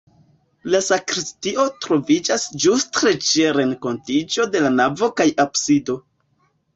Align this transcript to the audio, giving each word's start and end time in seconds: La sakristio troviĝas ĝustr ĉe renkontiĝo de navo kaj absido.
La 0.75 0.79
sakristio 0.85 1.65
troviĝas 1.85 2.45
ĝustr 2.63 3.09
ĉe 3.25 3.51
renkontiĝo 3.57 4.47
de 4.57 4.63
navo 4.79 5.11
kaj 5.21 5.29
absido. 5.45 5.97